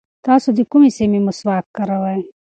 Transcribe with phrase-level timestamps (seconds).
[0.25, 2.21] تاسو د کومې سیمې مسواک کاروئ؟